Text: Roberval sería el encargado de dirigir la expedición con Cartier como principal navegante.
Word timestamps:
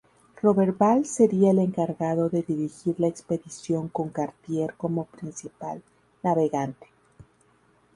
Roberval 0.41 1.05
sería 1.05 1.51
el 1.51 1.59
encargado 1.59 2.27
de 2.27 2.41
dirigir 2.41 2.99
la 2.99 3.05
expedición 3.05 3.87
con 3.87 4.09
Cartier 4.09 4.73
como 4.75 5.05
principal 5.05 5.83
navegante. 6.23 6.87